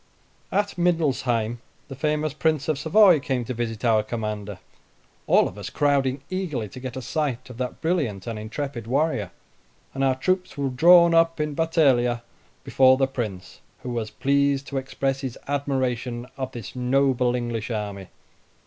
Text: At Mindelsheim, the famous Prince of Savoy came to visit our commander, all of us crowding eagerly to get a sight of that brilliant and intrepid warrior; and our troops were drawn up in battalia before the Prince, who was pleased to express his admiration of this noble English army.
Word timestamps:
At 0.51 0.79
Mindelsheim, 0.79 1.59
the 1.87 1.93
famous 1.95 2.33
Prince 2.33 2.67
of 2.67 2.79
Savoy 2.79 3.19
came 3.19 3.45
to 3.45 3.53
visit 3.53 3.85
our 3.85 4.01
commander, 4.01 4.57
all 5.27 5.47
of 5.47 5.59
us 5.59 5.69
crowding 5.69 6.23
eagerly 6.31 6.67
to 6.69 6.79
get 6.79 6.95
a 6.97 7.03
sight 7.03 7.51
of 7.51 7.59
that 7.59 7.81
brilliant 7.81 8.25
and 8.25 8.39
intrepid 8.39 8.87
warrior; 8.87 9.29
and 9.93 10.03
our 10.03 10.15
troops 10.15 10.57
were 10.57 10.69
drawn 10.69 11.13
up 11.13 11.39
in 11.39 11.53
battalia 11.53 12.23
before 12.63 12.97
the 12.97 13.05
Prince, 13.05 13.61
who 13.83 13.91
was 13.91 14.09
pleased 14.09 14.65
to 14.69 14.77
express 14.79 15.21
his 15.21 15.37
admiration 15.47 16.25
of 16.35 16.51
this 16.51 16.75
noble 16.75 17.35
English 17.35 17.69
army. 17.69 18.07